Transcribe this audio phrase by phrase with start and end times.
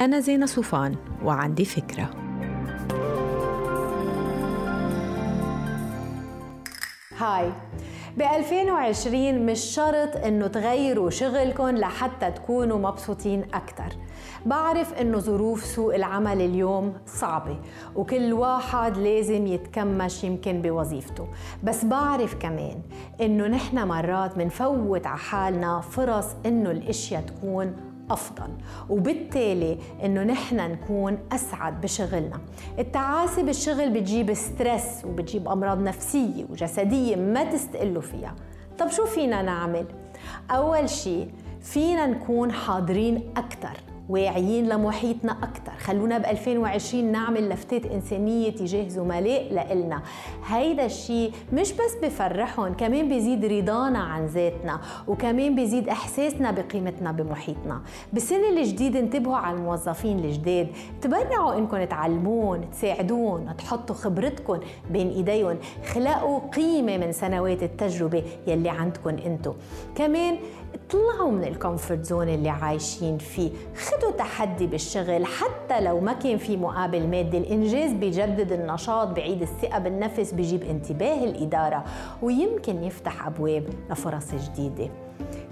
[0.00, 2.10] أنا زينة صوفان وعندي فكرة.
[7.18, 7.52] هاي.
[8.16, 13.96] ب 2020 مش شرط إنه تغيروا شغلكم لحتى تكونوا مبسوطين أكثر
[14.46, 17.56] بعرف إنه ظروف سوق العمل اليوم صعبة
[17.96, 21.26] وكل واحد لازم يتكمش يمكن بوظيفته.
[21.64, 22.82] بس بعرف كمان
[23.20, 28.50] إنه نحن مرات منفوت على حالنا فرص إنه الإشياء تكون أفضل.
[28.88, 32.40] وبالتالي إنه نحن نكون أسعد بشغلنا.
[32.78, 38.34] التعاسة بالشغل بتجيب ستريس وبتجيب أمراض نفسية وجسدية ما تستقلوا فيها.
[38.78, 39.86] طب شو فينا نعمل؟
[40.50, 43.76] أول شيء فينا نكون حاضرين أكثر
[44.10, 50.02] واعيين لمحيطنا أكثر خلونا ب 2020 نعمل لفتات إنسانية تجاه زملاء لإلنا.
[50.46, 57.80] هيدا الشيء مش بس بفرحهم كمان بيزيد رضانا عن ذاتنا وكمان بيزيد إحساسنا بقيمتنا بمحيطنا.
[58.12, 60.68] بالسنة الجديدة انتبهوا على الموظفين الجداد.
[61.02, 65.58] تبرعوا إنكم تعلمون تساعدون تحطوا خبرتكم بين إيديهم.
[65.94, 69.52] خلقوا قيمة من سنوات التجربة يلي عندكم انتو.
[69.94, 70.36] كمان
[70.74, 73.50] اطلعوا من ال comfort zone اللي عايشين فيه.
[74.00, 77.38] خدوا تحدي بالشغل حتى لو ما كان في مقابل مادي.
[77.38, 81.84] الإنجاز بيجدد النشاط بعيد الثقة بالنفس بيجيب انتباه الإدارة
[82.22, 84.90] ويمكن يفتح أبواب لفرص جديدة.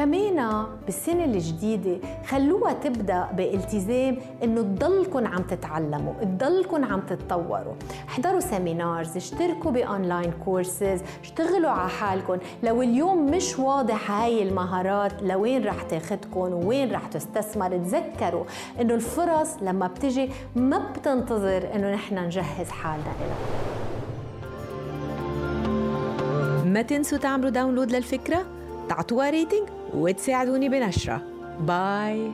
[0.00, 7.74] كمان بالسنة الجديدة خلوها تبدأ بالتزام إنه تضلكم عم تتعلموا تضلكم عم تتطوروا.
[8.08, 15.22] احضروا seminars اشتركوا ب online courses اشتغلوا على حالكم لو اليوم مش واضح هاي المهارات
[15.22, 18.44] لوين رح تاخدكم وين رح تستثمر؟ تذكروا
[18.80, 23.36] إنه الفرص لما بتجي ما بتنتظر إنه نحن نجهز حالنا لها
[26.64, 28.59] ما تنسوا تعملوا download للفكرة؟
[28.90, 31.22] تعطوها rating وتساعدوني بنشره.
[31.60, 32.32] bye